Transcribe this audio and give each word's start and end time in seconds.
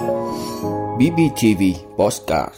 BBTV 0.00 1.62
Postcard 1.96 2.54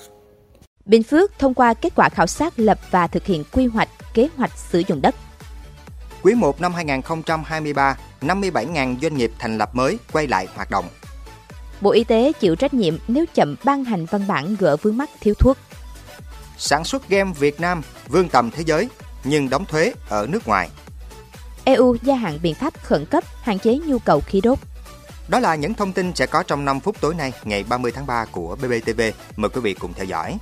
Bình 0.84 1.02
Phước 1.02 1.38
thông 1.38 1.54
qua 1.54 1.74
kết 1.74 1.92
quả 1.96 2.08
khảo 2.08 2.26
sát 2.26 2.52
lập 2.56 2.78
và 2.90 3.06
thực 3.06 3.26
hiện 3.26 3.44
quy 3.52 3.66
hoạch, 3.66 3.88
kế 4.14 4.28
hoạch 4.36 4.50
sử 4.56 4.82
dụng 4.88 5.02
đất. 5.02 5.14
Quý 6.22 6.34
1 6.34 6.60
năm 6.60 6.74
2023, 6.74 7.96
57.000 8.20 8.96
doanh 9.02 9.16
nghiệp 9.16 9.32
thành 9.38 9.58
lập 9.58 9.74
mới 9.74 9.98
quay 10.12 10.26
lại 10.26 10.48
hoạt 10.54 10.70
động. 10.70 10.84
Bộ 11.80 11.90
Y 11.90 12.04
tế 12.04 12.32
chịu 12.32 12.56
trách 12.56 12.74
nhiệm 12.74 12.98
nếu 13.08 13.24
chậm 13.34 13.56
ban 13.64 13.84
hành 13.84 14.04
văn 14.04 14.26
bản 14.28 14.56
gỡ 14.58 14.76
vướng 14.76 14.96
mắt 14.96 15.10
thiếu 15.20 15.34
thuốc. 15.34 15.58
Sản 16.58 16.84
xuất 16.84 17.08
game 17.08 17.32
Việt 17.38 17.60
Nam 17.60 17.82
vươn 18.08 18.28
tầm 18.28 18.50
thế 18.50 18.62
giới 18.66 18.88
nhưng 19.24 19.50
đóng 19.50 19.64
thuế 19.64 19.92
ở 20.08 20.26
nước 20.26 20.48
ngoài. 20.48 20.68
EU 21.64 21.96
gia 22.02 22.14
hạn 22.14 22.38
biện 22.42 22.54
pháp 22.54 22.74
khẩn 22.82 23.06
cấp 23.06 23.24
hạn 23.42 23.58
chế 23.58 23.78
nhu 23.86 23.98
cầu 23.98 24.20
khí 24.20 24.40
đốt. 24.40 24.58
Đó 25.32 25.40
là 25.40 25.54
những 25.54 25.74
thông 25.74 25.92
tin 25.92 26.14
sẽ 26.14 26.26
có 26.26 26.42
trong 26.42 26.64
5 26.64 26.80
phút 26.80 27.00
tối 27.00 27.14
nay 27.14 27.32
ngày 27.44 27.64
30 27.68 27.92
tháng 27.94 28.06
3 28.06 28.24
của 28.24 28.56
BBTV. 28.56 29.00
Mời 29.36 29.48
quý 29.48 29.60
vị 29.60 29.74
cùng 29.74 29.92
theo 29.94 30.04
dõi. 30.04 30.38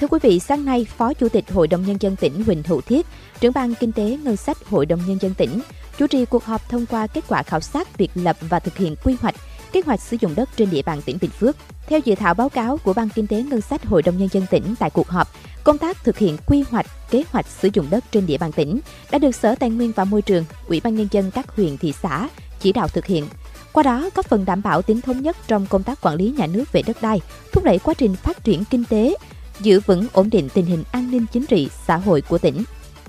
Thưa 0.00 0.06
quý 0.06 0.18
vị, 0.22 0.40
sáng 0.40 0.64
nay, 0.64 0.86
Phó 0.96 1.14
Chủ 1.14 1.28
tịch 1.28 1.50
Hội 1.50 1.68
đồng 1.68 1.82
Nhân 1.86 1.96
dân 2.00 2.16
tỉnh 2.16 2.44
Huỳnh 2.44 2.62
Hữu 2.66 2.80
Thiết, 2.80 3.06
trưởng 3.40 3.52
ban 3.52 3.74
Kinh 3.74 3.92
tế 3.92 4.18
Ngân 4.24 4.36
sách 4.36 4.56
Hội 4.70 4.86
đồng 4.86 5.00
Nhân 5.06 5.18
dân 5.20 5.34
tỉnh, 5.34 5.60
chủ 5.98 6.06
trì 6.06 6.24
cuộc 6.24 6.44
họp 6.44 6.68
thông 6.68 6.86
qua 6.86 7.06
kết 7.06 7.24
quả 7.28 7.42
khảo 7.42 7.60
sát 7.60 7.98
việc 7.98 8.10
lập 8.14 8.36
và 8.40 8.58
thực 8.58 8.76
hiện 8.76 8.96
quy 9.04 9.16
hoạch, 9.20 9.34
kế 9.72 9.82
hoạch 9.86 10.00
sử 10.00 10.16
dụng 10.20 10.34
đất 10.34 10.48
trên 10.56 10.70
địa 10.70 10.82
bàn 10.82 11.02
tỉnh 11.02 11.18
Bình 11.20 11.30
Phước. 11.30 11.56
Theo 11.86 11.98
dự 12.04 12.14
thảo 12.14 12.34
báo 12.34 12.48
cáo 12.48 12.76
của 12.76 12.92
Ban 12.92 13.08
Kinh 13.08 13.26
tế 13.26 13.42
Ngân 13.42 13.60
sách 13.60 13.84
Hội 13.84 14.02
đồng 14.02 14.18
Nhân 14.18 14.28
dân 14.32 14.46
tỉnh 14.50 14.74
tại 14.78 14.90
cuộc 14.90 15.08
họp, 15.08 15.28
công 15.64 15.78
tác 15.78 16.04
thực 16.04 16.18
hiện 16.18 16.36
quy 16.46 16.64
hoạch, 16.70 16.86
kế 17.10 17.24
hoạch 17.32 17.46
sử 17.46 17.68
dụng 17.72 17.86
đất 17.90 18.04
trên 18.10 18.26
địa 18.26 18.38
bàn 18.38 18.52
tỉnh 18.52 18.80
đã 19.10 19.18
được 19.18 19.34
Sở 19.34 19.54
Tài 19.54 19.70
nguyên 19.70 19.92
và 19.92 20.04
Môi 20.04 20.22
trường, 20.22 20.44
Ủy 20.66 20.80
ban 20.80 20.94
Nhân 20.94 21.08
dân 21.10 21.30
các 21.30 21.56
huyện, 21.56 21.76
thị 21.76 21.94
xã 22.02 22.28
chỉ 22.60 22.72
đạo 22.72 22.88
thực 22.88 23.06
hiện. 23.06 23.26
Qua 23.72 23.82
đó, 23.82 24.10
góp 24.14 24.26
phần 24.26 24.44
đảm 24.44 24.62
bảo 24.62 24.82
tính 24.82 25.00
thống 25.00 25.22
nhất 25.22 25.36
trong 25.46 25.66
công 25.66 25.82
tác 25.82 26.00
quản 26.00 26.14
lý 26.14 26.34
nhà 26.38 26.46
nước 26.46 26.72
về 26.72 26.82
đất 26.86 27.02
đai, 27.02 27.20
thúc 27.52 27.64
đẩy 27.64 27.78
quá 27.78 27.94
trình 27.94 28.16
phát 28.16 28.44
triển 28.44 28.64
kinh 28.64 28.84
tế, 28.84 29.14
giữ 29.60 29.80
vững 29.80 30.06
ổn 30.12 30.30
định 30.30 30.48
tình 30.54 30.66
hình 30.66 30.84
an 30.92 31.10
ninh 31.10 31.26
chính 31.32 31.46
trị, 31.46 31.68
xã 31.86 31.96
hội 31.96 32.20
của 32.20 32.38
tỉnh. 32.38 32.64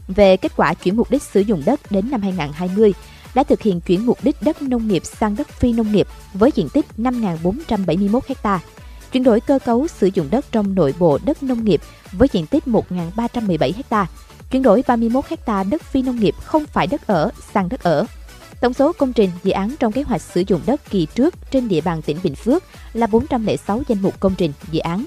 Về 0.08 0.38
kết 0.38 0.52
quả 0.58 0.74
chuyển 0.74 0.96
mục 0.96 1.12
đích 1.12 1.24
sử 1.24 1.40
dụng 1.40 1.64
đất 1.66 1.80
đến 1.92 2.12
năm 2.12 2.22
2020, 2.22 2.94
đã 3.36 3.44
thực 3.44 3.62
hiện 3.62 3.82
chuyển 3.82 4.06
mục 4.06 4.18
đích 4.24 4.42
đất 4.42 4.62
nông 4.62 4.88
nghiệp 4.88 5.02
sang 5.06 5.36
đất 5.36 5.50
phi 5.50 5.74
nông 5.74 5.92
nghiệp 5.92 6.08
với 6.34 6.52
diện 6.56 6.70
tích 6.70 6.86
5.471 6.98 8.20
ha, 8.44 8.60
chuyển 9.12 9.24
đổi 9.24 9.40
cơ 9.40 9.60
cấu 9.66 9.88
sử 9.88 10.10
dụng 10.14 10.28
đất 10.32 10.46
trong 10.52 10.76
nội 10.76 10.94
bộ 11.00 11.20
đất 11.26 11.44
nông 11.44 11.66
nghiệp 11.66 11.82
với 12.12 12.28
diện 12.32 12.46
tích 12.48 12.64
1.317 12.66 13.72
ha, 13.90 14.08
chuyển 14.52 14.62
đổi 14.62 14.84
31 14.88 15.26
ha 15.46 15.64
đất 15.64 15.82
phi 15.82 16.02
nông 16.02 16.20
nghiệp 16.20 16.36
không 16.44 16.66
phải 16.66 16.88
đất 16.88 17.08
ở 17.08 17.30
sang 17.54 17.70
đất 17.70 17.84
ở. 17.84 18.06
Tổng 18.64 18.74
số 18.74 18.94
công 18.94 19.14
trình 19.14 19.30
dự 19.44 19.52
án 19.52 19.76
trong 19.80 19.92
kế 19.92 20.02
hoạch 20.02 20.22
sử 20.22 20.44
dụng 20.48 20.62
đất 20.66 20.82
kỳ 20.90 21.08
trước 21.16 21.52
trên 21.52 21.68
địa 21.68 21.82
bàn 21.82 22.02
tỉnh 22.02 22.18
Bình 22.24 22.36
Phước 22.36 22.64
là 22.94 23.08
406 23.08 23.82
danh 23.88 24.02
mục 24.02 24.20
công 24.20 24.36
trình 24.38 24.54
dự 24.72 24.80
án. 24.80 25.06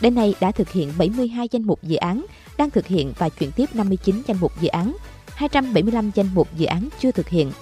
Đến 0.00 0.14
nay 0.14 0.34
đã 0.40 0.52
thực 0.52 0.70
hiện 0.70 0.92
72 0.98 1.48
danh 1.50 1.62
mục 1.62 1.82
dự 1.82 1.96
án, 1.96 2.26
đang 2.58 2.70
thực 2.70 2.86
hiện 2.86 3.12
và 3.18 3.28
chuyển 3.28 3.52
tiếp 3.52 3.68
59 3.74 4.22
danh 4.26 4.36
mục 4.40 4.52
dự 4.60 4.68
án, 4.68 4.96
275 5.34 6.10
danh 6.14 6.26
mục 6.34 6.48
dự 6.56 6.66
án 6.66 6.88
chưa 7.00 7.10
thực 7.10 7.28
hiện. 7.28 7.52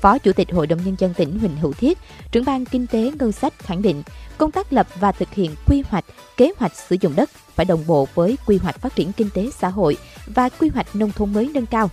Phó 0.00 0.18
Chủ 0.18 0.32
tịch 0.32 0.52
Hội 0.52 0.66
đồng 0.66 0.84
Nhân 0.84 0.96
dân 0.98 1.14
tỉnh 1.14 1.38
Huỳnh 1.38 1.56
Hữu 1.56 1.72
Thiết, 1.72 1.98
trưởng 2.32 2.44
ban 2.44 2.64
Kinh 2.64 2.86
tế 2.86 3.12
Ngân 3.18 3.32
sách 3.32 3.58
khẳng 3.58 3.82
định, 3.82 4.02
công 4.38 4.50
tác 4.50 4.72
lập 4.72 4.86
và 5.00 5.12
thực 5.12 5.34
hiện 5.34 5.50
quy 5.66 5.82
hoạch, 5.88 6.04
kế 6.36 6.52
hoạch 6.58 6.72
sử 6.76 6.96
dụng 7.00 7.12
đất 7.16 7.30
phải 7.54 7.66
đồng 7.66 7.86
bộ 7.86 8.08
với 8.14 8.38
quy 8.46 8.56
hoạch 8.56 8.80
phát 8.80 8.94
triển 8.94 9.12
kinh 9.12 9.30
tế 9.34 9.50
xã 9.58 9.68
hội 9.68 9.96
và 10.26 10.48
quy 10.48 10.68
hoạch 10.68 10.96
nông 10.96 11.12
thôn 11.12 11.32
mới 11.32 11.50
nâng 11.54 11.66
cao. 11.66 11.90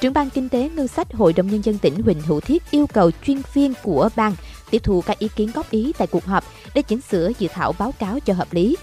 Trưởng 0.00 0.12
ban 0.12 0.30
Kinh 0.30 0.48
tế 0.48 0.68
Ngân 0.68 0.88
sách 0.88 1.12
Hội 1.12 1.32
đồng 1.32 1.46
Nhân 1.46 1.64
dân 1.64 1.78
tỉnh 1.78 2.02
Huỳnh 2.02 2.20
Hữu 2.20 2.40
Thiết 2.40 2.70
yêu 2.70 2.86
cầu 2.86 3.10
chuyên 3.26 3.42
viên 3.54 3.74
của 3.82 4.08
ban 4.16 4.34
tiếp 4.70 4.78
thu 4.82 5.02
các 5.06 5.18
ý 5.18 5.28
kiến 5.36 5.50
góp 5.54 5.70
ý 5.70 5.92
tại 5.98 6.06
cuộc 6.06 6.24
họp 6.24 6.44
để 6.74 6.82
chỉnh 6.82 7.00
sửa 7.00 7.30
dự 7.38 7.48
thảo 7.52 7.74
báo 7.78 7.92
cáo 7.98 8.20
cho 8.20 8.34
hợp 8.34 8.52
lý, 8.52 8.76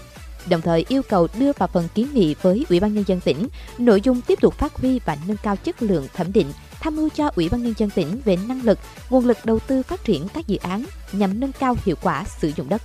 đồng 0.48 0.60
thời 0.60 0.84
yêu 0.88 1.02
cầu 1.08 1.28
đưa 1.38 1.52
vào 1.58 1.68
phần 1.72 1.88
kiến 1.94 2.08
nghị 2.14 2.34
với 2.42 2.66
Ủy 2.68 2.80
ban 2.80 2.94
Nhân 2.94 3.04
dân 3.06 3.20
tỉnh 3.20 3.48
nội 3.78 4.00
dung 4.00 4.20
tiếp 4.20 4.40
tục 4.40 4.54
phát 4.58 4.74
huy 4.74 5.00
và 5.04 5.16
nâng 5.28 5.36
cao 5.42 5.56
chất 5.56 5.82
lượng 5.82 6.08
thẩm 6.14 6.32
định, 6.32 6.52
tham 6.80 6.96
mưu 6.96 7.08
cho 7.08 7.30
Ủy 7.36 7.48
ban 7.48 7.62
Nhân 7.62 7.74
dân 7.76 7.90
tỉnh 7.90 8.20
về 8.24 8.36
năng 8.48 8.62
lực, 8.62 8.78
nguồn 9.10 9.26
lực 9.26 9.38
đầu 9.44 9.58
tư 9.58 9.82
phát 9.82 10.04
triển 10.04 10.28
các 10.34 10.46
dự 10.46 10.56
án 10.56 10.84
nhằm 11.12 11.40
nâng 11.40 11.52
cao 11.52 11.76
hiệu 11.84 11.96
quả 12.02 12.24
sử 12.38 12.52
dụng 12.56 12.68
đất. 12.68 12.82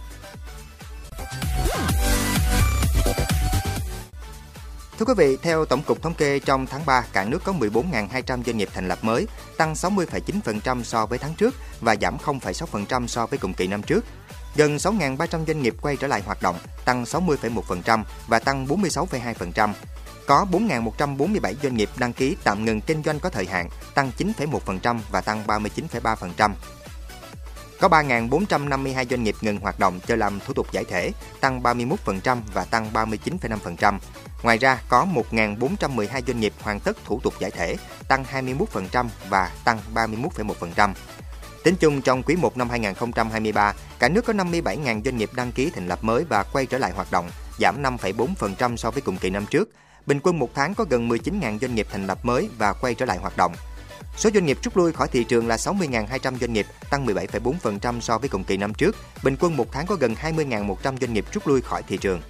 Thưa 5.01 5.05
quý 5.05 5.13
vị, 5.17 5.37
theo 5.41 5.65
Tổng 5.65 5.83
cục 5.83 6.01
Thống 6.01 6.13
kê, 6.13 6.39
trong 6.39 6.65
tháng 6.65 6.85
3, 6.85 7.05
cả 7.13 7.25
nước 7.25 7.41
có 7.43 7.53
14.200 7.53 8.43
doanh 8.43 8.57
nghiệp 8.57 8.69
thành 8.73 8.87
lập 8.87 8.99
mới, 9.01 9.27
tăng 9.57 9.73
60,9% 9.73 10.83
so 10.83 11.05
với 11.05 11.19
tháng 11.19 11.33
trước 11.33 11.55
và 11.81 11.95
giảm 12.01 12.17
0,6% 12.17 13.07
so 13.07 13.25
với 13.25 13.39
cùng 13.39 13.53
kỳ 13.53 13.67
năm 13.67 13.83
trước. 13.83 14.05
Gần 14.55 14.77
6.300 14.77 15.45
doanh 15.45 15.61
nghiệp 15.61 15.75
quay 15.81 15.97
trở 15.97 16.07
lại 16.07 16.21
hoạt 16.21 16.41
động, 16.41 16.55
tăng 16.85 17.03
60,1% 17.03 18.03
và 18.27 18.39
tăng 18.39 18.67
46,2%. 18.67 19.73
Có 20.27 20.45
4.147 20.51 21.53
doanh 21.63 21.77
nghiệp 21.77 21.89
đăng 21.97 22.13
ký 22.13 22.35
tạm 22.43 22.65
ngừng 22.65 22.81
kinh 22.81 23.03
doanh 23.03 23.19
có 23.19 23.29
thời 23.29 23.45
hạn, 23.45 23.69
tăng 23.93 24.11
9,1% 24.17 24.99
và 25.11 25.21
tăng 25.21 25.43
39,3%. 25.47 26.51
Có 27.81 27.87
3.452 27.87 29.05
doanh 29.09 29.23
nghiệp 29.23 29.35
ngừng 29.41 29.57
hoạt 29.57 29.79
động 29.79 29.99
cho 30.07 30.15
làm 30.15 30.39
thủ 30.45 30.53
tục 30.53 30.71
giải 30.71 30.83
thể, 30.83 31.11
tăng 31.39 31.61
31% 31.61 32.37
và 32.53 32.65
tăng 32.65 32.93
39,5%. 32.93 33.99
Ngoài 34.43 34.57
ra, 34.57 34.81
có 34.89 35.07
1.412 35.31 36.21
doanh 36.27 36.39
nghiệp 36.39 36.53
hoàn 36.61 36.79
tất 36.79 36.97
thủ 37.05 37.19
tục 37.23 37.33
giải 37.39 37.51
thể, 37.51 37.75
tăng 38.07 38.23
21% 38.91 39.07
và 39.29 39.51
tăng 39.63 39.79
31,1%. 39.93 40.93
Tính 41.63 41.75
chung 41.75 42.01
trong 42.01 42.23
quý 42.23 42.35
1 42.35 42.57
năm 42.57 42.69
2023, 42.69 43.73
cả 43.99 44.09
nước 44.09 44.25
có 44.25 44.33
57.000 44.33 45.01
doanh 45.03 45.17
nghiệp 45.17 45.29
đăng 45.35 45.51
ký 45.51 45.71
thành 45.75 45.87
lập 45.87 46.03
mới 46.03 46.25
và 46.29 46.43
quay 46.43 46.65
trở 46.65 46.77
lại 46.77 46.91
hoạt 46.91 47.11
động, 47.11 47.29
giảm 47.59 47.83
5,4% 47.83 48.75
so 48.75 48.91
với 48.91 49.01
cùng 49.01 49.17
kỳ 49.17 49.29
năm 49.29 49.45
trước. 49.45 49.69
Bình 50.05 50.19
quân 50.23 50.39
một 50.39 50.49
tháng 50.55 50.75
có 50.75 50.85
gần 50.89 51.09
19.000 51.09 51.59
doanh 51.59 51.75
nghiệp 51.75 51.87
thành 51.91 52.07
lập 52.07 52.25
mới 52.25 52.49
và 52.57 52.73
quay 52.73 52.95
trở 52.95 53.05
lại 53.05 53.17
hoạt 53.17 53.37
động. 53.37 53.53
Số 54.17 54.29
doanh 54.33 54.45
nghiệp 54.45 54.57
rút 54.63 54.77
lui 54.77 54.91
khỏi 54.91 55.07
thị 55.07 55.23
trường 55.23 55.47
là 55.47 55.55
60.200 55.55 56.37
doanh 56.37 56.53
nghiệp, 56.53 56.65
tăng 56.89 57.05
17,4% 57.05 57.99
so 57.99 58.17
với 58.17 58.29
cùng 58.29 58.43
kỳ 58.43 58.57
năm 58.57 58.73
trước. 58.73 58.95
Bình 59.23 59.35
quân 59.39 59.57
một 59.57 59.71
tháng 59.71 59.85
có 59.85 59.95
gần 59.95 60.15
20.100 60.21 60.97
doanh 61.01 61.13
nghiệp 61.13 61.25
rút 61.31 61.47
lui 61.47 61.61
khỏi 61.61 61.83
thị 61.87 61.97
trường. 61.97 62.21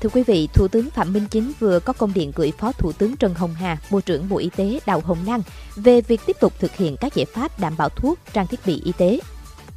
Thưa 0.00 0.08
quý 0.08 0.22
vị, 0.22 0.48
Thủ 0.54 0.68
tướng 0.68 0.90
Phạm 0.90 1.12
Minh 1.12 1.26
Chính 1.30 1.52
vừa 1.60 1.80
có 1.80 1.92
công 1.92 2.12
điện 2.14 2.32
gửi 2.34 2.52
Phó 2.58 2.72
Thủ 2.72 2.92
tướng 2.92 3.16
Trần 3.16 3.34
Hồng 3.34 3.54
Hà, 3.54 3.78
Bộ 3.90 4.00
trưởng 4.00 4.28
Bộ 4.28 4.38
Y 4.38 4.50
tế 4.56 4.80
Đào 4.86 5.00
Hồng 5.04 5.18
năng 5.26 5.42
về 5.76 6.00
việc 6.00 6.20
tiếp 6.26 6.36
tục 6.40 6.52
thực 6.58 6.76
hiện 6.76 6.96
các 7.00 7.14
giải 7.14 7.26
pháp 7.26 7.60
đảm 7.60 7.76
bảo 7.76 7.88
thuốc, 7.88 8.18
trang 8.32 8.46
thiết 8.46 8.60
bị 8.66 8.82
y 8.84 8.92
tế. 8.92 9.18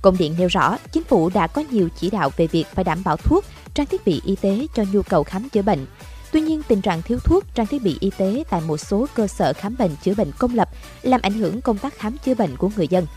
Công 0.02 0.18
điện 0.18 0.36
nêu 0.40 0.48
rõ, 0.48 0.78
chính 0.92 1.04
phủ 1.04 1.30
đã 1.34 1.48
có 1.48 1.64
nhiều 1.72 1.90
chỉ 2.00 2.10
đạo 2.10 2.32
về 2.38 2.48
việc 2.48 2.66
phải 2.74 2.84
đảm 2.84 3.04
bảo 3.04 3.18
thuốc, 3.18 3.46
trang 3.74 3.86
thiết 3.86 4.06
bị 4.06 4.22
y 4.26 4.36
tế 4.36 4.68
cho 4.76 4.84
nhu 4.92 5.02
cầu 5.02 5.24
khám 5.24 5.50
chữa 5.50 5.62
bệnh. 5.62 5.86
Tuy 6.32 6.42
nhiên, 6.42 6.62
tình 6.68 6.82
trạng 6.82 7.02
thiếu 7.02 7.20
thuốc, 7.24 7.44
trang 7.56 7.68
thiết 7.68 7.84
bị 7.84 7.98
y 8.00 8.12
tế 8.18 8.44
tại 8.50 8.62
một 8.62 8.78
số 8.78 9.08
cơ 9.16 9.28
sở 9.28 9.54
khám 9.54 9.76
bệnh 9.78 9.92
chữa 10.04 10.14
bệnh 10.14 10.32
công 10.40 10.56
lập 10.56 10.70
làm 11.02 11.22
ảnh 11.22 11.34
hưởng 11.34 11.62
công 11.62 11.78
tác 11.78 11.98
khám 11.98 12.18
chữa 12.18 12.34
bệnh 12.34 12.58
của 12.58 12.70
người 12.76 12.88
dân. 12.88 13.08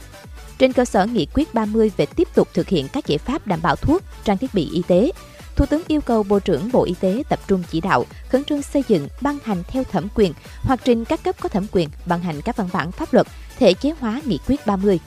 Trên 0.58 0.72
cơ 0.72 0.84
sở 0.84 1.06
nghị 1.06 1.26
quyết 1.34 1.54
30 1.54 1.90
về 1.96 2.06
tiếp 2.06 2.28
tục 2.34 2.48
thực 2.54 2.68
hiện 2.68 2.88
các 2.92 3.06
giải 3.06 3.18
pháp 3.18 3.46
đảm 3.46 3.62
bảo 3.62 3.76
thuốc, 3.76 4.02
trang 4.24 4.38
thiết 4.38 4.54
bị 4.54 4.68
y 4.72 4.82
tế, 4.88 5.12
Thủ 5.56 5.66
tướng 5.66 5.82
yêu 5.88 6.00
cầu 6.00 6.22
Bộ 6.22 6.38
trưởng 6.38 6.72
Bộ 6.72 6.84
Y 6.84 6.94
tế 7.00 7.22
tập 7.28 7.40
trung 7.46 7.62
chỉ 7.70 7.80
đạo, 7.80 8.06
khẩn 8.28 8.44
trương 8.44 8.62
xây 8.62 8.84
dựng, 8.88 9.08
ban 9.20 9.38
hành 9.44 9.62
theo 9.68 9.84
thẩm 9.84 10.08
quyền 10.14 10.32
hoặc 10.62 10.80
trình 10.84 11.04
các 11.04 11.22
cấp 11.22 11.36
có 11.40 11.48
thẩm 11.48 11.66
quyền 11.72 11.88
ban 12.06 12.20
hành 12.20 12.40
các 12.40 12.56
văn 12.56 12.68
bản 12.72 12.92
pháp 12.92 13.12
luật, 13.12 13.26
thể 13.58 13.74
chế 13.74 13.92
hóa 14.00 14.20
nghị 14.24 14.38
quyết 14.46 14.66
30. 14.66 15.00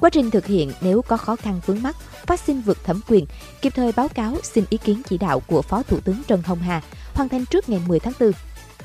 Quá 0.00 0.10
trình 0.10 0.30
thực 0.30 0.46
hiện 0.46 0.72
nếu 0.80 1.02
có 1.02 1.16
khó 1.16 1.36
khăn 1.36 1.60
vướng 1.66 1.82
mắt, 1.82 1.96
phát 2.26 2.40
sinh 2.40 2.60
vượt 2.60 2.84
thẩm 2.84 3.00
quyền, 3.08 3.26
kịp 3.62 3.72
thời 3.76 3.92
báo 3.92 4.08
cáo 4.08 4.36
xin 4.42 4.64
ý 4.70 4.78
kiến 4.78 5.02
chỉ 5.08 5.18
đạo 5.18 5.40
của 5.40 5.62
Phó 5.62 5.82
Thủ 5.82 6.00
tướng 6.00 6.22
Trần 6.26 6.42
Hồng 6.42 6.58
Hà, 6.58 6.82
hoàn 7.14 7.28
thành 7.28 7.46
trước 7.46 7.68
ngày 7.68 7.80
10 7.86 8.00
tháng 8.00 8.12
4. 8.20 8.32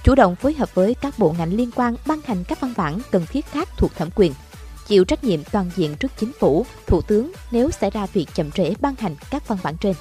Chủ 0.04 0.16
động 0.16 0.36
phối 0.36 0.54
hợp 0.54 0.76
với 0.76 0.94
các 0.94 1.20
bộ 1.20 1.36
ngành 1.38 1.54
liên 1.54 1.72
quan 1.76 1.96
ban 2.06 2.22
hành 2.26 2.44
các 2.44 2.62
văn 2.62 2.74
bản 2.78 3.00
cần 3.12 3.26
thiết 3.26 3.46
khác 3.46 3.70
thuộc 3.78 3.96
thẩm 3.96 4.10
quyền, 4.16 4.34
chịu 4.88 5.06
trách 5.06 5.24
nhiệm 5.24 5.44
toàn 5.44 5.72
diện 5.76 5.96
trước 5.96 6.12
chính 6.18 6.32
phủ, 6.40 6.66
thủ 6.88 7.02
tướng 7.02 7.32
nếu 7.52 7.72
xảy 7.72 7.90
ra 7.90 8.06
việc 8.14 8.28
chậm 8.34 8.52
trễ 8.52 8.74
ban 8.80 8.96
hành 8.96 9.16
các 9.32 9.48
văn 9.48 9.58
bản 9.64 9.78
trên. 9.78 9.96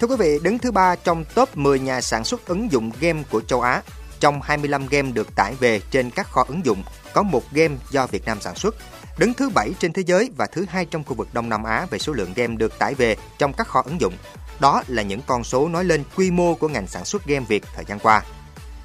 Thưa 0.00 0.06
quý 0.06 0.16
vị, 0.18 0.38
đứng 0.42 0.58
thứ 0.58 0.70
ba 0.70 0.96
trong 0.96 1.24
top 1.34 1.56
10 1.56 1.78
nhà 1.78 2.00
sản 2.00 2.24
xuất 2.24 2.46
ứng 2.46 2.72
dụng 2.72 2.90
game 3.00 3.22
của 3.30 3.40
châu 3.40 3.60
Á. 3.60 3.82
Trong 4.20 4.42
25 4.42 4.86
game 4.86 5.10
được 5.10 5.34
tải 5.34 5.54
về 5.54 5.80
trên 5.90 6.10
các 6.10 6.30
kho 6.30 6.44
ứng 6.48 6.64
dụng, 6.64 6.82
có 7.14 7.22
một 7.22 7.42
game 7.52 7.74
do 7.90 8.06
Việt 8.06 8.24
Nam 8.24 8.40
sản 8.40 8.54
xuất. 8.54 8.74
Đứng 9.18 9.34
thứ 9.34 9.48
7 9.48 9.70
trên 9.78 9.92
thế 9.92 10.02
giới 10.06 10.30
và 10.36 10.46
thứ 10.46 10.64
hai 10.68 10.84
trong 10.84 11.04
khu 11.04 11.14
vực 11.14 11.28
Đông 11.32 11.48
Nam 11.48 11.64
Á 11.64 11.86
về 11.90 11.98
số 11.98 12.12
lượng 12.12 12.32
game 12.36 12.56
được 12.56 12.78
tải 12.78 12.94
về 12.94 13.16
trong 13.38 13.52
các 13.52 13.68
kho 13.68 13.82
ứng 13.82 14.00
dụng. 14.00 14.14
Đó 14.60 14.82
là 14.86 15.02
những 15.02 15.20
con 15.26 15.44
số 15.44 15.68
nói 15.68 15.84
lên 15.84 16.02
quy 16.16 16.30
mô 16.30 16.54
của 16.54 16.68
ngành 16.68 16.86
sản 16.86 17.04
xuất 17.04 17.26
game 17.26 17.44
Việt 17.48 17.64
thời 17.74 17.84
gian 17.84 17.98
qua. 17.98 18.22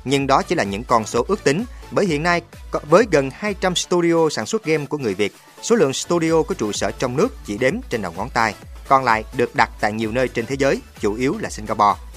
Nhưng 0.04 0.28
đó 0.28 0.42
chỉ 0.42 0.56
là 0.56 0.64
những 0.64 0.84
con 0.84 1.06
số 1.06 1.26
ước 1.28 1.44
tính, 1.44 1.66
bởi 1.92 2.06
hiện 2.06 2.24
nay 2.24 2.42
với 2.90 3.06
gần 3.12 3.30
200 3.34 3.76
studio 3.76 4.30
sản 4.32 4.46
xuất 4.46 4.66
game 4.66 4.86
của 4.86 4.98
người 4.98 5.14
Việt, 5.14 5.34
số 5.62 5.76
lượng 5.76 5.94
studio 5.94 6.44
có 6.44 6.56
trụ 6.56 6.72
sở 6.72 6.92
trong 6.92 7.18
nước 7.18 7.36
chỉ 7.46 7.58
đếm 7.58 7.74
trên 7.90 8.02
đầu 8.02 8.14
ngón 8.18 8.30
tay, 8.30 8.56
còn 8.88 9.04
lại 9.04 9.24
được 9.38 9.56
đặt 9.56 9.70
tại 9.80 9.94
nhiều 9.94 10.12
nơi 10.12 10.28
trên 10.28 10.46
thế 10.46 10.56
giới, 10.60 10.82
chủ 11.00 11.14
yếu 11.14 11.38
là 11.40 11.50
Singapore. 11.50 12.11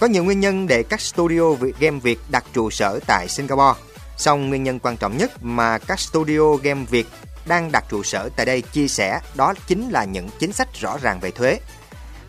Có 0.00 0.06
nhiều 0.06 0.24
nguyên 0.24 0.40
nhân 0.40 0.66
để 0.66 0.82
các 0.82 1.00
studio 1.00 1.52
game 1.80 1.98
Việt 1.98 2.18
đặt 2.28 2.44
trụ 2.52 2.70
sở 2.70 3.00
tại 3.06 3.28
Singapore. 3.28 3.80
Song 4.16 4.48
nguyên 4.48 4.62
nhân 4.62 4.78
quan 4.78 4.96
trọng 4.96 5.16
nhất 5.16 5.30
mà 5.42 5.78
các 5.78 6.00
studio 6.00 6.56
game 6.62 6.84
Việt 6.90 7.06
đang 7.46 7.72
đặt 7.72 7.84
trụ 7.88 8.02
sở 8.02 8.28
tại 8.36 8.46
đây 8.46 8.62
chia 8.62 8.88
sẻ 8.88 9.20
đó 9.34 9.54
chính 9.66 9.90
là 9.90 10.04
những 10.04 10.28
chính 10.38 10.52
sách 10.52 10.68
rõ 10.80 10.98
ràng 11.02 11.20
về 11.20 11.30
thuế. 11.30 11.60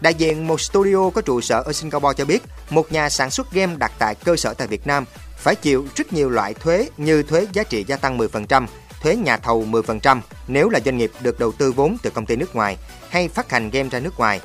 Đại 0.01 0.13
diện 0.13 0.47
một 0.47 0.61
studio 0.61 1.09
có 1.09 1.21
trụ 1.21 1.41
sở 1.41 1.61
ở 1.61 1.73
Singapore 1.73 2.13
cho 2.17 2.25
biết, 2.25 2.43
một 2.69 2.91
nhà 2.91 3.09
sản 3.09 3.31
xuất 3.31 3.51
game 3.51 3.75
đặt 3.75 3.91
tại 3.99 4.15
cơ 4.15 4.35
sở 4.35 4.53
tại 4.53 4.67
Việt 4.67 4.87
Nam 4.87 5.05
phải 5.37 5.55
chịu 5.55 5.87
rất 5.95 6.13
nhiều 6.13 6.29
loại 6.29 6.53
thuế 6.53 6.89
như 6.97 7.23
thuế 7.23 7.47
giá 7.53 7.63
trị 7.63 7.85
gia 7.87 7.97
tăng 7.97 8.17
10%, 8.17 8.67
thuế 9.01 9.15
nhà 9.15 9.37
thầu 9.37 9.65
10% 9.65 10.21
nếu 10.47 10.69
là 10.69 10.79
doanh 10.85 10.97
nghiệp 10.97 11.11
được 11.21 11.39
đầu 11.39 11.51
tư 11.51 11.71
vốn 11.71 11.97
từ 12.03 12.09
công 12.09 12.25
ty 12.25 12.35
nước 12.35 12.55
ngoài 12.55 12.77
hay 13.09 13.27
phát 13.27 13.51
hành 13.51 13.69
game 13.69 13.89
ra 13.89 13.99
nước 13.99 14.17
ngoài, 14.17 14.39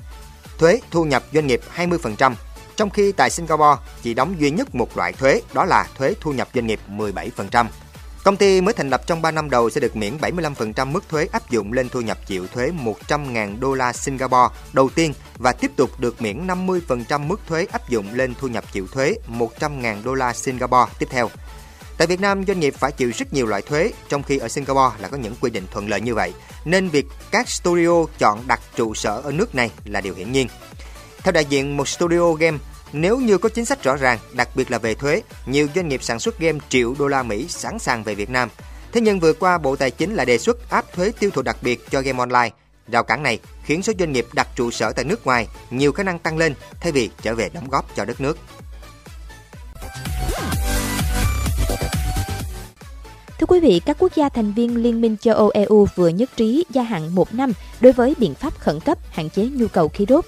thuế 0.58 0.80
thu 0.90 1.04
nhập 1.04 1.24
doanh 1.32 1.46
nghiệp 1.46 1.60
20%, 1.76 2.34
trong 2.76 2.90
khi 2.90 3.12
tại 3.12 3.30
Singapore 3.30 3.82
chỉ 4.02 4.14
đóng 4.14 4.40
duy 4.40 4.50
nhất 4.50 4.74
một 4.74 4.96
loại 4.96 5.12
thuế 5.12 5.40
đó 5.52 5.64
là 5.64 5.88
thuế 5.98 6.14
thu 6.20 6.32
nhập 6.32 6.48
doanh 6.54 6.66
nghiệp 6.66 6.80
17%. 6.88 7.66
Công 8.24 8.36
ty 8.36 8.60
mới 8.60 8.74
thành 8.74 8.90
lập 8.90 9.02
trong 9.06 9.22
3 9.22 9.30
năm 9.30 9.50
đầu 9.50 9.70
sẽ 9.70 9.80
được 9.80 9.96
miễn 9.96 10.16
75% 10.16 10.86
mức 10.86 11.08
thuế 11.08 11.28
áp 11.32 11.50
dụng 11.50 11.72
lên 11.72 11.88
thu 11.88 12.00
nhập 12.00 12.18
chịu 12.26 12.46
thuế 12.46 12.70
100.000 13.08 13.60
đô 13.60 13.74
la 13.74 13.92
Singapore 13.92 14.54
đầu 14.72 14.90
tiên 14.94 15.12
và 15.38 15.52
tiếp 15.52 15.70
tục 15.76 15.90
được 16.00 16.22
miễn 16.22 16.46
50% 16.46 17.20
mức 17.20 17.40
thuế 17.46 17.66
áp 17.72 17.88
dụng 17.88 18.14
lên 18.14 18.34
thu 18.40 18.48
nhập 18.48 18.64
chịu 18.72 18.86
thuế 18.86 19.14
100.000 19.38 20.04
đô 20.04 20.14
la 20.14 20.32
Singapore 20.32 20.92
tiếp 20.98 21.06
theo. 21.10 21.30
Tại 21.98 22.06
Việt 22.06 22.20
Nam, 22.20 22.44
doanh 22.46 22.60
nghiệp 22.60 22.74
phải 22.78 22.92
chịu 22.92 23.12
rất 23.18 23.32
nhiều 23.32 23.46
loại 23.46 23.62
thuế, 23.62 23.92
trong 24.08 24.22
khi 24.22 24.38
ở 24.38 24.48
Singapore 24.48 24.96
là 24.98 25.08
có 25.08 25.16
những 25.16 25.34
quy 25.40 25.50
định 25.50 25.66
thuận 25.70 25.88
lợi 25.88 26.00
như 26.00 26.14
vậy, 26.14 26.32
nên 26.64 26.88
việc 26.88 27.06
các 27.30 27.48
studio 27.48 28.04
chọn 28.18 28.44
đặt 28.46 28.60
trụ 28.76 28.94
sở 28.94 29.20
ở 29.24 29.32
nước 29.32 29.54
này 29.54 29.70
là 29.84 30.00
điều 30.00 30.14
hiển 30.14 30.32
nhiên. 30.32 30.48
Theo 31.24 31.32
đại 31.32 31.44
diện 31.44 31.76
một 31.76 31.88
studio 31.88 32.32
game, 32.32 32.58
nếu 32.92 33.18
như 33.18 33.38
có 33.38 33.48
chính 33.48 33.64
sách 33.64 33.82
rõ 33.82 33.96
ràng, 33.96 34.18
đặc 34.32 34.48
biệt 34.54 34.70
là 34.70 34.78
về 34.78 34.94
thuế, 34.94 35.22
nhiều 35.46 35.68
doanh 35.74 35.88
nghiệp 35.88 36.02
sản 36.02 36.20
xuất 36.20 36.38
game 36.38 36.58
triệu 36.68 36.94
đô 36.98 37.06
la 37.06 37.22
Mỹ 37.22 37.46
sẵn 37.48 37.78
sàng 37.78 38.02
về 38.04 38.14
Việt 38.14 38.30
Nam. 38.30 38.48
Thế 38.92 39.00
nhưng 39.00 39.20
vừa 39.20 39.32
qua 39.32 39.58
Bộ 39.58 39.76
Tài 39.76 39.90
chính 39.90 40.14
lại 40.14 40.26
đề 40.26 40.38
xuất 40.38 40.70
áp 40.70 40.92
thuế 40.92 41.12
tiêu 41.20 41.30
thụ 41.30 41.42
đặc 41.42 41.56
biệt 41.62 41.90
cho 41.90 42.00
game 42.00 42.18
online. 42.18 42.50
Rào 42.88 43.02
cản 43.02 43.22
này 43.22 43.38
khiến 43.64 43.82
số 43.82 43.92
doanh 43.98 44.12
nghiệp 44.12 44.26
đặt 44.32 44.48
trụ 44.56 44.70
sở 44.70 44.92
tại 44.92 45.04
nước 45.04 45.26
ngoài 45.26 45.48
nhiều 45.70 45.92
khả 45.92 46.02
năng 46.02 46.18
tăng 46.18 46.36
lên 46.36 46.54
thay 46.80 46.92
vì 46.92 47.10
trở 47.22 47.34
về 47.34 47.48
đóng 47.54 47.68
góp 47.70 47.96
cho 47.96 48.04
đất 48.04 48.20
nước. 48.20 48.38
Thưa 53.38 53.46
quý 53.46 53.60
vị, 53.60 53.80
các 53.86 53.96
quốc 53.98 54.12
gia 54.14 54.28
thành 54.28 54.52
viên 54.52 54.82
Liên 54.82 55.00
minh 55.00 55.16
châu 55.20 55.34
Âu 55.34 55.50
EU 55.54 55.86
vừa 55.94 56.08
nhất 56.08 56.30
trí 56.36 56.64
gia 56.70 56.82
hạn 56.82 57.14
một 57.14 57.34
năm 57.34 57.52
đối 57.80 57.92
với 57.92 58.14
biện 58.18 58.34
pháp 58.34 58.58
khẩn 58.58 58.80
cấp 58.80 58.98
hạn 59.10 59.30
chế 59.30 59.48
nhu 59.52 59.68
cầu 59.68 59.88
khí 59.88 60.06
đốt 60.06 60.24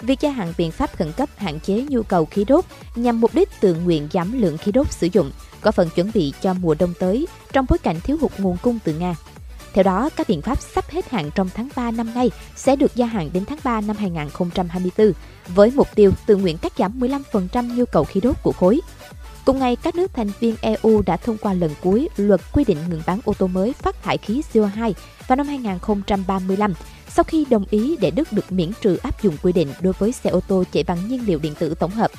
Việc 0.00 0.20
gia 0.20 0.30
hạn 0.30 0.52
biện 0.58 0.70
pháp 0.70 0.96
khẩn 0.96 1.12
cấp 1.12 1.28
hạn 1.36 1.60
chế 1.60 1.84
nhu 1.88 2.02
cầu 2.02 2.24
khí 2.24 2.44
đốt 2.44 2.64
nhằm 2.94 3.20
mục 3.20 3.34
đích 3.34 3.48
tự 3.60 3.74
nguyện 3.74 4.08
giảm 4.12 4.40
lượng 4.40 4.58
khí 4.58 4.72
đốt 4.72 4.92
sử 4.92 5.08
dụng, 5.12 5.30
có 5.60 5.70
phần 5.70 5.88
chuẩn 5.94 6.10
bị 6.14 6.32
cho 6.42 6.54
mùa 6.54 6.74
đông 6.74 6.94
tới 6.98 7.26
trong 7.52 7.66
bối 7.68 7.78
cảnh 7.78 8.00
thiếu 8.00 8.16
hụt 8.20 8.32
nguồn 8.38 8.56
cung 8.62 8.78
từ 8.84 8.94
Nga. 8.94 9.16
Theo 9.72 9.82
đó, 9.82 10.10
các 10.16 10.28
biện 10.28 10.42
pháp 10.42 10.60
sắp 10.60 10.90
hết 10.90 11.10
hạn 11.10 11.30
trong 11.34 11.48
tháng 11.54 11.68
3 11.76 11.90
năm 11.90 12.14
nay 12.14 12.30
sẽ 12.56 12.76
được 12.76 12.96
gia 12.96 13.06
hạn 13.06 13.30
đến 13.32 13.44
tháng 13.44 13.58
3 13.64 13.80
năm 13.80 13.96
2024 13.96 15.12
với 15.48 15.70
mục 15.70 15.88
tiêu 15.94 16.12
tự 16.26 16.36
nguyện 16.36 16.58
cắt 16.58 16.72
giảm 16.78 17.00
15% 17.00 17.76
nhu 17.76 17.84
cầu 17.84 18.04
khí 18.04 18.20
đốt 18.20 18.36
của 18.42 18.52
khối. 18.52 18.80
Cùng 19.46 19.58
ngày, 19.58 19.76
các 19.76 19.94
nước 19.94 20.14
thành 20.14 20.28
viên 20.40 20.56
EU 20.60 21.02
đã 21.06 21.16
thông 21.16 21.38
qua 21.38 21.52
lần 21.52 21.70
cuối 21.82 22.08
luật 22.16 22.40
quy 22.52 22.64
định 22.64 22.78
ngừng 22.90 23.02
bán 23.06 23.20
ô 23.24 23.32
tô 23.38 23.46
mới 23.46 23.72
phát 23.72 24.02
thải 24.02 24.18
khí 24.18 24.42
CO2 24.52 24.92
vào 25.26 25.36
năm 25.36 25.46
2035 25.46 26.74
sau 27.08 27.24
khi 27.24 27.46
đồng 27.50 27.64
ý 27.70 27.96
để 28.00 28.10
Đức 28.10 28.32
được 28.32 28.52
miễn 28.52 28.70
trừ 28.80 28.96
áp 28.96 29.22
dụng 29.22 29.36
quy 29.42 29.52
định 29.52 29.68
đối 29.80 29.92
với 29.92 30.12
xe 30.12 30.30
ô 30.30 30.40
tô 30.48 30.64
chạy 30.72 30.84
bằng 30.84 31.08
nhiên 31.08 31.26
liệu 31.26 31.38
điện 31.38 31.54
tử 31.58 31.74
tổng 31.74 31.90
hợp. 31.90 32.10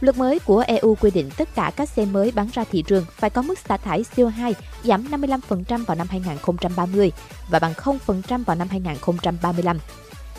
Luật 0.00 0.18
mới 0.18 0.38
của 0.38 0.64
EU 0.66 0.94
quy 0.94 1.10
định 1.10 1.30
tất 1.36 1.54
cả 1.54 1.72
các 1.76 1.88
xe 1.88 2.04
mới 2.04 2.30
bán 2.30 2.48
ra 2.52 2.64
thị 2.70 2.82
trường 2.82 3.04
phải 3.10 3.30
có 3.30 3.42
mức 3.42 3.58
xả 3.58 3.76
thải 3.76 4.04
CO2 4.16 4.52
giảm 4.84 5.06
55% 5.10 5.84
vào 5.84 5.96
năm 5.96 6.06
2030 6.10 7.12
và 7.50 7.58
bằng 7.58 7.72
0% 7.72 8.44
vào 8.44 8.56
năm 8.56 8.68
2035. 8.68 9.78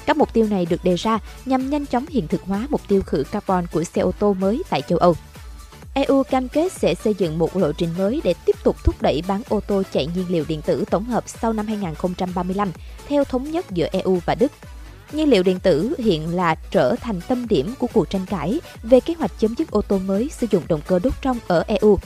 Các 0.05 0.17
mục 0.17 0.33
tiêu 0.33 0.47
này 0.49 0.65
được 0.65 0.83
đề 0.83 0.95
ra 0.95 1.19
nhằm 1.45 1.69
nhanh 1.69 1.85
chóng 1.85 2.05
hiện 2.09 2.27
thực 2.27 2.41
hóa 2.41 2.67
mục 2.69 2.81
tiêu 2.87 3.01
khử 3.01 3.23
carbon 3.31 3.65
của 3.71 3.83
xe 3.83 4.01
ô 4.01 4.11
tô 4.19 4.33
mới 4.33 4.63
tại 4.69 4.81
châu 4.81 4.97
Âu. 4.97 5.15
EU 6.05 6.23
cam 6.23 6.49
kết 6.49 6.71
sẽ 6.71 6.95
xây 6.95 7.13
dựng 7.17 7.37
một 7.37 7.55
lộ 7.55 7.71
trình 7.71 7.89
mới 7.97 8.21
để 8.23 8.33
tiếp 8.45 8.55
tục 8.63 8.75
thúc 8.83 9.01
đẩy 9.01 9.23
bán 9.27 9.41
ô 9.49 9.59
tô 9.59 9.83
chạy 9.91 10.07
nhiên 10.15 10.25
liệu 10.29 10.45
điện 10.47 10.61
tử 10.61 10.85
tổng 10.89 11.05
hợp 11.05 11.23
sau 11.27 11.53
năm 11.53 11.67
2035, 11.67 12.71
theo 13.07 13.23
thống 13.23 13.51
nhất 13.51 13.65
giữa 13.71 13.87
EU 13.91 14.19
và 14.25 14.35
Đức. 14.35 14.51
Nhiên 15.11 15.29
liệu 15.29 15.43
điện 15.43 15.59
tử 15.59 15.95
hiện 15.97 16.35
là 16.35 16.55
trở 16.71 16.95
thành 16.95 17.21
tâm 17.27 17.47
điểm 17.47 17.73
của 17.79 17.87
cuộc 17.93 18.09
tranh 18.09 18.25
cãi 18.25 18.59
về 18.83 18.99
kế 18.99 19.13
hoạch 19.13 19.31
chấm 19.39 19.55
dứt 19.55 19.71
ô 19.71 19.81
tô 19.81 19.97
mới 19.97 20.29
sử 20.37 20.47
dụng 20.51 20.63
động 20.67 20.81
cơ 20.87 20.99
đốt 20.99 21.13
trong 21.21 21.37
ở 21.47 21.63
EU 21.67 21.99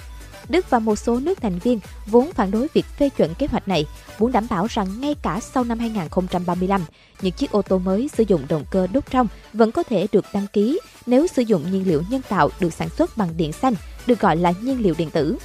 Đức 0.50 0.70
và 0.70 0.80
một 0.80 0.96
số 0.96 1.20
nước 1.20 1.42
thành 1.42 1.60
viên 1.60 1.80
vốn 2.06 2.32
phản 2.34 2.52
đối 2.52 2.68
việc 2.74 2.86
phê 2.86 3.10
chuẩn 3.10 3.34
kế 3.34 3.48
hoạch 3.48 3.68
này, 3.68 3.86
muốn 4.20 4.32
đảm 4.32 4.48
bảo 4.50 4.68
rằng 4.70 5.02
ngay 5.02 5.16
cả 5.22 5.40
sau 5.54 5.64
năm 5.64 5.80
2035, 5.80 6.82
những 7.22 7.34
chiếc 7.34 7.52
ô 7.52 7.62
tô 7.62 7.78
mới 7.78 8.10
sử 8.14 8.24
dụng 8.28 8.46
động 8.50 8.66
cơ 8.72 8.88
đốt 8.94 9.04
trong 9.10 9.28
vẫn 9.54 9.72
có 9.72 9.84
thể 9.84 10.08
được 10.12 10.26
đăng 10.34 10.48
ký 10.54 10.80
nếu 11.06 11.27
sử 11.27 11.42
dụng 11.42 11.71
nhiên 11.71 11.88
liệu 11.88 12.03
nhân 12.09 12.21
tạo 12.30 12.50
được 12.59 12.74
sản 12.74 12.89
xuất 12.89 13.18
bằng 13.18 13.38
điện 13.38 13.51
xanh, 13.51 13.74
được 14.07 14.19
gọi 14.19 14.38
là 14.38 14.53
nhiên 14.62 14.81
liệu 14.81 14.95
điện 14.98 15.09
tử. 15.09 15.38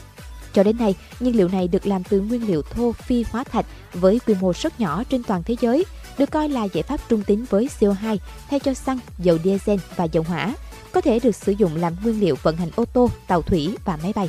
Cho 0.52 0.62
đến 0.62 0.78
nay, 0.78 0.94
nhiên 1.20 1.36
liệu 1.36 1.48
này 1.48 1.68
được 1.68 1.86
làm 1.86 2.04
từ 2.04 2.20
nguyên 2.20 2.46
liệu 2.46 2.62
thô 2.62 2.92
phi 2.92 3.24
hóa 3.30 3.44
thạch 3.44 3.66
với 3.92 4.20
quy 4.26 4.34
mô 4.40 4.52
rất 4.60 4.80
nhỏ 4.80 5.02
trên 5.08 5.22
toàn 5.22 5.42
thế 5.42 5.56
giới, 5.60 5.84
được 6.18 6.30
coi 6.30 6.48
là 6.48 6.64
giải 6.64 6.82
pháp 6.82 7.00
trung 7.08 7.22
tính 7.22 7.44
với 7.50 7.68
CO2 7.80 8.16
thay 8.50 8.60
cho 8.60 8.74
xăng, 8.74 8.98
dầu 9.18 9.38
diesel 9.44 9.78
và 9.96 10.04
dầu 10.04 10.24
hỏa, 10.28 10.54
có 10.92 11.00
thể 11.00 11.18
được 11.18 11.34
sử 11.34 11.52
dụng 11.52 11.76
làm 11.76 11.96
nguyên 12.02 12.20
liệu 12.20 12.36
vận 12.42 12.56
hành 12.56 12.70
ô 12.76 12.84
tô, 12.84 13.10
tàu 13.26 13.42
thủy 13.42 13.76
và 13.84 13.98
máy 14.02 14.12
bay. 14.16 14.28